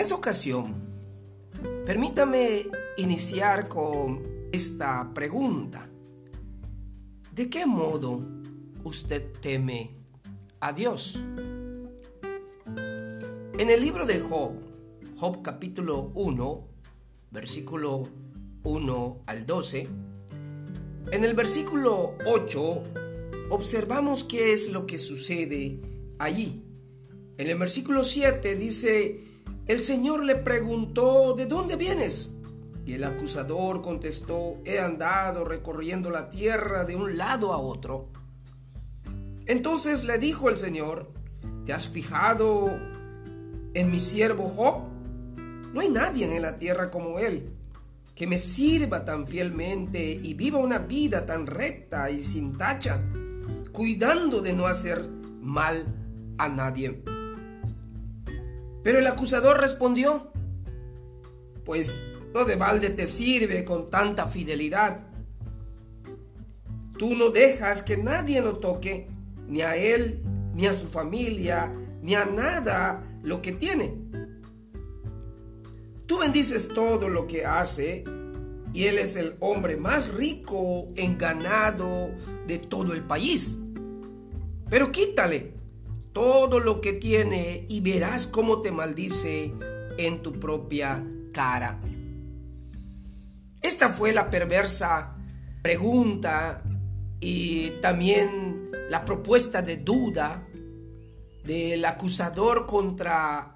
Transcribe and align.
esta 0.00 0.14
ocasión, 0.14 0.74
permítame 1.84 2.66
iniciar 2.96 3.68
con 3.68 4.48
esta 4.50 5.12
pregunta. 5.12 5.90
¿De 7.34 7.50
qué 7.50 7.66
modo 7.66 8.26
usted 8.82 9.30
teme 9.42 9.90
a 10.60 10.72
Dios? 10.72 11.22
En 13.58 13.68
el 13.68 13.82
libro 13.82 14.06
de 14.06 14.20
Job, 14.20 14.52
Job 15.18 15.42
capítulo 15.42 16.12
1, 16.14 16.68
versículo 17.30 18.04
1 18.62 19.22
al 19.26 19.44
12, 19.44 19.86
en 21.12 21.24
el 21.24 21.34
versículo 21.34 22.14
8 22.26 22.82
observamos 23.50 24.24
qué 24.24 24.54
es 24.54 24.70
lo 24.70 24.86
que 24.86 24.96
sucede 24.96 25.78
allí. 26.18 26.62
En 27.36 27.48
el 27.48 27.58
versículo 27.58 28.02
7 28.02 28.56
dice, 28.56 29.29
el 29.70 29.80
Señor 29.80 30.24
le 30.24 30.36
preguntó, 30.36 31.34
¿de 31.34 31.46
dónde 31.46 31.76
vienes? 31.76 32.34
Y 32.84 32.94
el 32.94 33.04
acusador 33.04 33.82
contestó, 33.82 34.58
he 34.64 34.80
andado 34.80 35.44
recorriendo 35.44 36.10
la 36.10 36.28
tierra 36.28 36.84
de 36.84 36.96
un 36.96 37.16
lado 37.16 37.52
a 37.52 37.58
otro. 37.58 38.08
Entonces 39.46 40.04
le 40.04 40.18
dijo 40.18 40.48
el 40.48 40.58
Señor, 40.58 41.12
¿te 41.64 41.72
has 41.72 41.88
fijado 41.88 42.78
en 43.74 43.90
mi 43.90 44.00
siervo 44.00 44.48
Job? 44.48 44.82
No 45.72 45.80
hay 45.80 45.88
nadie 45.88 46.34
en 46.34 46.42
la 46.42 46.58
tierra 46.58 46.90
como 46.90 47.18
él 47.18 47.56
que 48.20 48.26
me 48.26 48.36
sirva 48.36 49.02
tan 49.02 49.26
fielmente 49.26 50.12
y 50.12 50.34
viva 50.34 50.58
una 50.58 50.78
vida 50.78 51.24
tan 51.24 51.46
recta 51.46 52.10
y 52.10 52.22
sin 52.22 52.52
tacha, 52.58 53.02
cuidando 53.72 54.42
de 54.42 54.52
no 54.52 54.66
hacer 54.66 55.08
mal 55.40 55.86
a 56.36 56.48
nadie. 56.50 57.02
Pero 58.82 58.98
el 58.98 59.06
acusador 59.06 59.60
respondió, 59.60 60.32
pues 61.64 62.04
no 62.34 62.44
de 62.44 62.56
balde 62.56 62.90
te 62.90 63.06
sirve 63.06 63.64
con 63.64 63.90
tanta 63.90 64.26
fidelidad. 64.26 65.06
Tú 66.98 67.14
no 67.16 67.30
dejas 67.30 67.82
que 67.82 67.96
nadie 67.96 68.40
lo 68.40 68.58
toque, 68.58 69.08
ni 69.46 69.62
a 69.62 69.76
él, 69.76 70.22
ni 70.54 70.66
a 70.66 70.72
su 70.72 70.88
familia, 70.88 71.72
ni 72.02 72.14
a 72.14 72.24
nada 72.24 73.02
lo 73.22 73.42
que 73.42 73.52
tiene. 73.52 73.94
Tú 76.06 76.18
bendices 76.18 76.68
todo 76.68 77.08
lo 77.08 77.26
que 77.26 77.44
hace 77.44 78.04
y 78.72 78.84
él 78.84 78.98
es 78.98 79.16
el 79.16 79.34
hombre 79.40 79.76
más 79.76 80.08
rico 80.08 80.88
en 80.96 81.18
ganado 81.18 82.10
de 82.46 82.58
todo 82.58 82.92
el 82.92 83.02
país. 83.02 83.58
Pero 84.68 84.92
quítale 84.92 85.59
todo 86.12 86.60
lo 86.60 86.80
que 86.80 86.92
tiene 86.94 87.66
y 87.68 87.80
verás 87.80 88.26
cómo 88.26 88.60
te 88.60 88.72
maldice 88.72 89.52
en 89.98 90.22
tu 90.22 90.32
propia 90.32 91.04
cara. 91.32 91.80
Esta 93.60 93.88
fue 93.88 94.12
la 94.12 94.30
perversa 94.30 95.16
pregunta 95.62 96.62
y 97.20 97.70
también 97.82 98.70
la 98.88 99.04
propuesta 99.04 99.62
de 99.62 99.76
duda 99.76 100.46
del 101.44 101.84
acusador 101.84 102.66
contra 102.66 103.54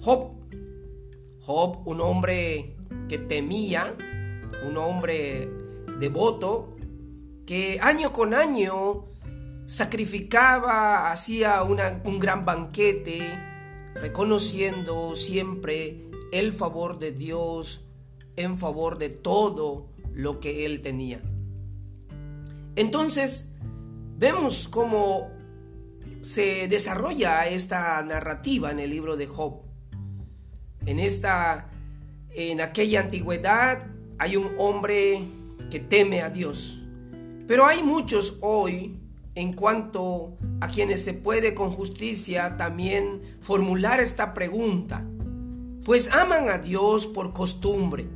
Job 0.00 0.36
Job, 1.46 1.86
un 1.86 2.00
hombre 2.00 2.74
que 3.08 3.18
temía, 3.18 3.94
un 4.66 4.76
hombre 4.76 5.48
devoto, 6.00 6.76
que 7.46 7.78
año 7.80 8.12
con 8.12 8.34
año 8.34 9.04
sacrificaba, 9.66 11.10
hacía 11.10 11.62
un 11.62 12.18
gran 12.18 12.44
banquete, 12.44 13.20
reconociendo 13.94 15.16
siempre 15.16 16.08
el 16.32 16.52
favor 16.52 16.98
de 16.98 17.12
Dios 17.12 17.84
en 18.36 18.58
favor 18.58 18.98
de 18.98 19.08
todo 19.08 19.88
lo 20.12 20.40
que 20.40 20.66
él 20.66 20.82
tenía. 20.82 21.20
Entonces, 22.74 23.52
vemos 24.18 24.68
cómo 24.68 25.30
se 26.20 26.68
desarrolla 26.68 27.46
esta 27.46 28.02
narrativa 28.02 28.70
en 28.70 28.80
el 28.80 28.90
libro 28.90 29.16
de 29.16 29.26
Job 29.26 29.66
en 30.86 31.00
esta, 31.00 31.68
en 32.30 32.60
aquella 32.60 33.00
antigüedad 33.00 33.86
hay 34.18 34.36
un 34.36 34.52
hombre 34.56 35.20
que 35.70 35.80
teme 35.80 36.22
a 36.22 36.30
Dios. 36.30 36.82
Pero 37.46 37.66
hay 37.66 37.82
muchos 37.82 38.38
hoy 38.40 38.98
en 39.36 39.52
cuanto 39.52 40.34
a 40.60 40.68
quienes 40.68 41.04
se 41.04 41.12
puede 41.12 41.54
con 41.54 41.70
justicia 41.70 42.56
también 42.56 43.20
formular 43.40 44.00
esta 44.00 44.32
pregunta. 44.34 45.06
Pues 45.84 46.10
aman 46.12 46.48
a 46.48 46.58
Dios 46.58 47.06
por 47.06 47.32
costumbre, 47.34 48.08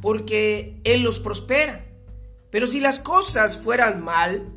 porque 0.00 0.80
Él 0.84 1.02
los 1.02 1.18
prospera. 1.18 1.84
Pero 2.50 2.66
si 2.68 2.78
las 2.78 3.00
cosas 3.00 3.58
fueran 3.58 4.02
mal, 4.02 4.52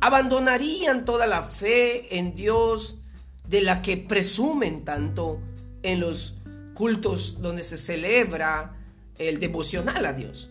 abandonarían 0.00 1.04
toda 1.04 1.26
la 1.26 1.42
fe 1.42 2.16
en 2.16 2.34
Dios 2.34 3.00
de 3.48 3.62
la 3.62 3.82
que 3.82 3.96
presumen 3.96 4.84
tanto 4.84 5.40
en 5.82 5.98
los 5.98 6.36
cultos 6.74 7.42
donde 7.42 7.64
se 7.64 7.76
celebra 7.76 8.76
el 9.18 9.40
devocional 9.40 10.06
a 10.06 10.12
Dios. 10.12 10.48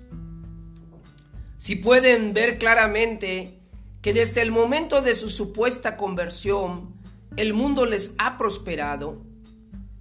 Si 1.57 1.77
pueden 1.77 2.33
ver 2.33 2.57
claramente 2.57 3.58
que 4.01 4.13
desde 4.13 4.41
el 4.41 4.51
momento 4.51 5.01
de 5.01 5.15
su 5.15 5.29
supuesta 5.29 5.97
conversión 5.97 6.93
el 7.35 7.53
mundo 7.53 7.85
les 7.85 8.13
ha 8.17 8.37
prosperado, 8.37 9.21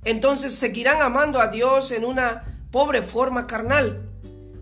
entonces 0.04 0.54
seguirán 0.54 1.03
amando 1.03 1.41
a 1.41 1.48
Dios 1.48 1.91
en 1.92 2.04
una 2.04 2.66
pobre 2.70 3.03
forma 3.03 3.47
carnal. 3.47 4.04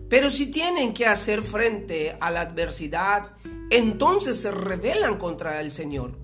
Pero 0.09 0.29
si 0.29 0.47
tienen 0.47 0.93
que 0.93 1.05
hacer 1.05 1.41
frente 1.41 2.15
a 2.19 2.31
la 2.31 2.41
adversidad, 2.41 3.31
entonces 3.69 4.39
se 4.39 4.51
rebelan 4.51 5.17
contra 5.17 5.59
el 5.59 5.71
Señor. 5.71 6.17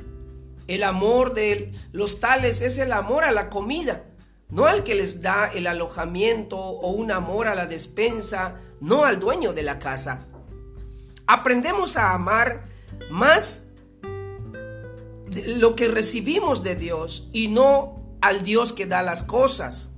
El 0.68 0.84
amor 0.84 1.34
de 1.34 1.74
los 1.92 2.20
tales 2.20 2.62
es 2.62 2.78
el 2.78 2.94
amor 2.94 3.26
a 3.26 3.32
la 3.32 3.50
comida, 3.50 4.06
no 4.50 4.66
al 4.66 4.84
que 4.84 4.96
les 4.96 5.22
da 5.22 5.52
el 5.54 5.68
alojamiento 5.68 6.58
o 6.58 6.92
un 6.92 7.12
amor 7.12 7.48
a 7.48 7.56
la 7.56 7.66
despensa, 7.66 8.56
no 8.80 9.04
al 9.04 9.20
dueño 9.20 9.52
de 9.52 9.64
la 9.64 9.80
casa. 9.80 10.26
Aprendemos 11.28 11.98
a 11.98 12.14
amar 12.14 12.73
más 13.10 13.68
lo 15.58 15.76
que 15.76 15.88
recibimos 15.88 16.64
de 16.64 16.76
Dios 16.76 17.30
y 17.34 17.48
no 17.48 18.18
al 18.22 18.44
Dios 18.44 18.74
que 18.74 18.86
da 18.86 19.02
las 19.02 19.24
cosas. 19.24 19.92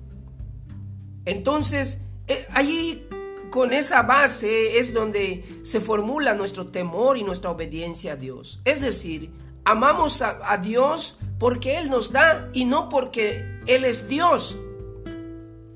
Entonces, 1.26 2.02
eh, 2.28 2.48
allí 2.54 3.08
con 3.52 3.74
esa 3.74 4.04
base 4.04 4.80
es 4.80 4.94
donde 4.94 5.44
se 5.62 5.80
formula 5.80 6.34
nuestro 6.36 6.68
temor 6.68 7.18
y 7.18 7.24
nuestra 7.24 7.52
obediencia 7.52 8.14
a 8.14 8.16
Dios. 8.16 8.62
Es 8.66 8.82
decir, 8.82 9.32
amamos 9.64 10.22
a, 10.22 10.40
a 10.52 10.58
Dios 10.58 11.18
porque 11.40 11.78
Él 11.78 11.90
nos 11.90 12.12
da 12.12 12.50
y 12.54 12.66
no 12.66 12.90
porque 12.90 13.62
Él 13.68 13.86
es 13.86 14.08
Dios. 14.08 14.58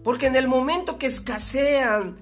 Porque 0.04 0.28
en 0.28 0.36
el 0.36 0.48
momento 0.48 0.98
que 0.98 1.08
escasean 1.08 2.18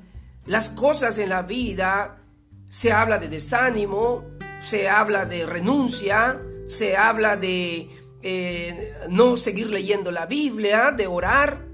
las 0.45 0.69
cosas 0.69 1.17
en 1.17 1.29
la 1.29 1.43
vida, 1.43 2.23
se 2.69 2.91
habla 2.91 3.17
de 3.17 3.27
desánimo, 3.27 4.23
se 4.59 4.89
habla 4.89 5.25
de 5.25 5.45
renuncia, 5.45 6.41
se 6.65 6.97
habla 6.97 7.37
de 7.37 7.89
eh, 8.21 8.93
no 9.09 9.37
seguir 9.37 9.69
leyendo 9.69 10.11
la 10.11 10.25
Biblia, 10.25 10.91
de 10.91 11.07
orar. 11.07 11.65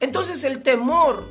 Entonces 0.00 0.44
el 0.44 0.62
temor, 0.62 1.28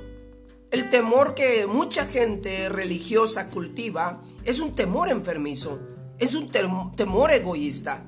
el 0.71 0.89
temor 0.89 1.35
que 1.35 1.67
mucha 1.67 2.05
gente 2.05 2.69
religiosa 2.69 3.49
cultiva, 3.49 4.21
es 4.43 4.59
un 4.59 4.71
temor 4.71 5.09
enfermizo, 5.09 5.79
es 6.19 6.35
un 6.35 6.49
temor 6.49 7.31
egoísta. 7.31 8.03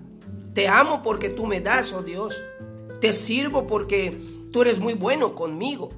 Te 0.53 0.67
amo 0.67 1.01
porque 1.03 1.29
tú 1.29 1.45
me 1.45 1.61
das, 1.61 1.93
oh 1.93 2.01
Dios. 2.01 2.43
Te 3.01 3.13
sirvo 3.13 3.67
porque 3.67 4.17
tú 4.51 4.61
eres 4.61 4.79
muy 4.79 4.93
bueno 4.93 5.35
conmigo. 5.35 5.89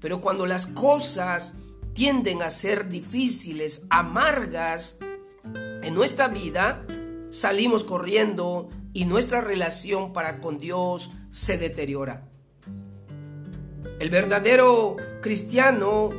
Pero 0.00 0.20
cuando 0.20 0.46
las 0.46 0.66
cosas 0.66 1.54
tienden 1.92 2.42
a 2.42 2.50
ser 2.50 2.88
difíciles, 2.88 3.82
amargas 3.90 4.96
en 5.82 5.94
nuestra 5.94 6.28
vida, 6.28 6.84
salimos 7.30 7.84
corriendo 7.84 8.68
y 8.92 9.04
nuestra 9.04 9.40
relación 9.40 10.12
para 10.12 10.40
con 10.40 10.58
Dios 10.58 11.10
se 11.30 11.58
deteriora. 11.58 12.28
El 13.98 14.10
verdadero 14.10 14.96
cristiano 15.20 16.10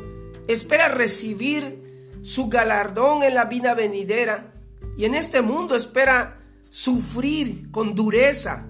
espera 0.47 0.89
recibir 0.89 2.19
su 2.21 2.49
galardón 2.49 3.23
en 3.23 3.35
la 3.35 3.45
vida 3.45 3.73
venidera 3.73 4.53
y 4.97 5.05
en 5.05 5.15
este 5.15 5.41
mundo 5.41 5.75
espera 5.75 6.41
sufrir 6.69 7.71
con 7.71 7.95
dureza. 7.95 8.65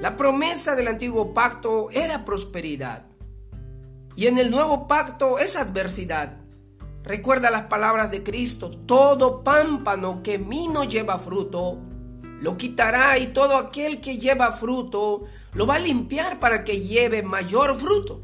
La 0.00 0.16
promesa 0.16 0.76
del 0.76 0.88
antiguo 0.88 1.34
pacto 1.34 1.90
era 1.90 2.24
prosperidad. 2.24 3.06
Y 4.14 4.26
en 4.26 4.38
el 4.38 4.50
nuevo 4.50 4.86
pacto 4.86 5.38
es 5.38 5.56
adversidad. 5.56 6.45
Recuerda 7.06 7.50
las 7.50 7.66
palabras 7.66 8.10
de 8.10 8.24
Cristo, 8.24 8.70
todo 8.70 9.44
pámpano 9.44 10.22
que 10.24 10.38
mí 10.38 10.66
no 10.66 10.82
lleva 10.82 11.20
fruto, 11.20 11.78
lo 12.40 12.56
quitará 12.56 13.16
y 13.18 13.28
todo 13.28 13.56
aquel 13.56 14.00
que 14.00 14.18
lleva 14.18 14.50
fruto 14.50 15.24
lo 15.54 15.66
va 15.66 15.76
a 15.76 15.78
limpiar 15.78 16.40
para 16.40 16.64
que 16.64 16.80
lleve 16.80 17.22
mayor 17.22 17.78
fruto. 17.78 18.22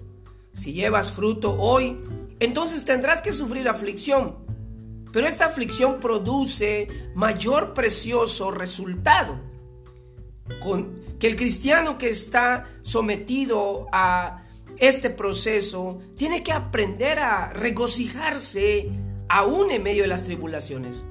Si 0.52 0.72
llevas 0.72 1.12
fruto 1.12 1.56
hoy, 1.58 1.98
entonces 2.40 2.84
tendrás 2.84 3.22
que 3.22 3.32
sufrir 3.32 3.68
aflicción. 3.68 4.36
Pero 5.12 5.28
esta 5.28 5.46
aflicción 5.46 6.00
produce 6.00 6.88
mayor 7.14 7.74
precioso 7.74 8.50
resultado. 8.50 9.38
Que 11.20 11.28
el 11.28 11.36
cristiano 11.36 11.98
que 11.98 12.08
está 12.10 12.66
sometido 12.82 13.86
a 13.92 14.41
este 14.78 15.10
proceso 15.10 16.00
tiene 16.16 16.42
que 16.42 16.52
aprender 16.52 17.18
a 17.18 17.52
regocijarse 17.52 18.88
aún 19.28 19.70
en 19.70 19.82
medio 19.82 20.02
de 20.02 20.08
las 20.08 20.24
tribulaciones. 20.24 21.04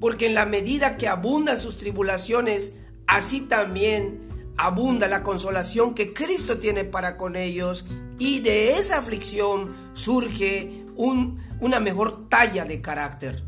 Porque 0.00 0.26
en 0.26 0.34
la 0.34 0.46
medida 0.46 0.96
que 0.96 1.08
abundan 1.08 1.58
sus 1.58 1.76
tribulaciones, 1.76 2.76
así 3.06 3.42
también 3.42 4.20
abunda 4.56 5.08
la 5.08 5.22
consolación 5.22 5.94
que 5.94 6.12
Cristo 6.12 6.58
tiene 6.58 6.84
para 6.84 7.16
con 7.16 7.36
ellos 7.36 7.86
y 8.18 8.40
de 8.40 8.78
esa 8.78 8.98
aflicción 8.98 9.74
surge 9.94 10.84
una 10.96 11.80
mejor 11.80 12.28
talla 12.28 12.64
de 12.64 12.80
carácter. 12.80 13.42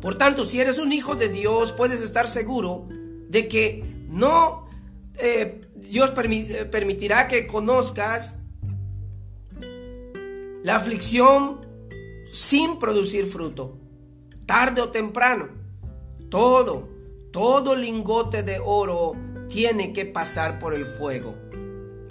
Por 0.00 0.16
tanto, 0.16 0.44
si 0.44 0.60
eres 0.60 0.78
un 0.78 0.92
hijo 0.92 1.16
de 1.16 1.28
Dios, 1.28 1.72
puedes 1.72 2.00
estar 2.02 2.28
seguro 2.28 2.88
de 3.28 3.48
que 3.48 3.84
no 4.08 4.67
eh, 5.20 5.60
Dios 5.74 6.12
eh, 6.16 6.64
permitirá 6.70 7.28
que 7.28 7.46
conozcas 7.46 8.36
la 10.62 10.76
aflicción 10.76 11.66
sin 12.32 12.78
producir 12.78 13.26
fruto. 13.26 13.78
Tarde 14.46 14.80
o 14.80 14.90
temprano, 14.90 15.48
todo, 16.30 16.88
todo 17.32 17.74
lingote 17.74 18.42
de 18.42 18.58
oro 18.58 19.12
tiene 19.48 19.92
que 19.92 20.06
pasar 20.06 20.58
por 20.58 20.74
el 20.74 20.86
fuego. 20.86 21.34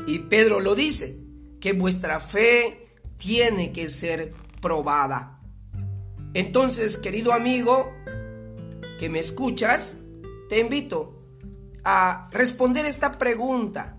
Y 0.05 0.19
Pedro 0.19 0.59
lo 0.59 0.75
dice, 0.75 1.19
que 1.59 1.73
vuestra 1.73 2.19
fe 2.19 2.87
tiene 3.17 3.71
que 3.71 3.89
ser 3.89 4.31
probada. 4.61 5.41
Entonces, 6.33 6.97
querido 6.97 7.33
amigo, 7.33 7.91
que 8.99 9.09
me 9.09 9.19
escuchas, 9.19 9.97
te 10.49 10.59
invito 10.59 11.16
a 11.89 12.27
responder 12.31 12.85
esta 12.85 13.17
pregunta. 13.17 13.97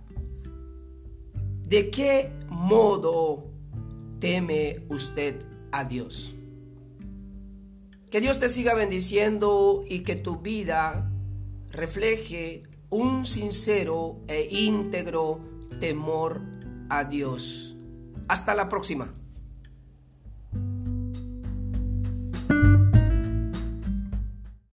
¿De 1.66 1.88
qué 1.88 2.30
modo 2.50 3.46
teme 4.20 4.84
usted 4.90 5.42
a 5.72 5.84
Dios? 5.84 6.34
Que 8.10 8.20
Dios 8.20 8.40
te 8.40 8.50
siga 8.50 8.74
bendiciendo 8.74 9.84
y 9.88 10.00
que 10.00 10.16
tu 10.16 10.36
vida 10.36 11.10
refleje 11.70 12.64
un 12.90 13.24
sincero 13.24 14.20
e 14.28 14.46
íntegro 14.50 15.40
temor 15.80 16.42
a 16.90 17.04
Dios. 17.04 17.74
Hasta 18.28 18.54
la 18.54 18.68
próxima. 18.68 19.17